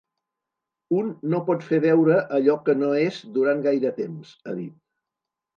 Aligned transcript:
Un 1.01 1.11
no 1.33 1.41
pot 1.49 1.67
fer 1.67 1.79
veure 1.83 2.17
allò 2.39 2.57
que 2.71 2.77
no 2.79 2.91
és 3.03 3.21
durant 3.37 3.63
gaire 3.69 3.93
temps, 4.03 4.33
ha 4.47 4.57
dit. 4.65 4.77